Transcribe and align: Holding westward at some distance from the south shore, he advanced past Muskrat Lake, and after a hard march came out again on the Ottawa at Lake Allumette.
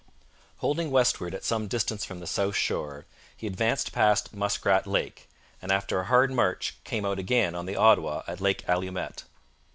Holding 0.57 0.89
westward 0.89 1.35
at 1.35 1.43
some 1.43 1.67
distance 1.67 2.05
from 2.05 2.19
the 2.21 2.25
south 2.25 2.55
shore, 2.55 3.05
he 3.37 3.45
advanced 3.45 3.91
past 3.91 4.33
Muskrat 4.33 4.87
Lake, 4.87 5.29
and 5.61 5.71
after 5.71 5.99
a 5.99 6.05
hard 6.05 6.31
march 6.31 6.75
came 6.83 7.05
out 7.05 7.19
again 7.19 7.53
on 7.53 7.67
the 7.67 7.75
Ottawa 7.75 8.23
at 8.25 8.41
Lake 8.41 8.63
Allumette. 8.67 9.25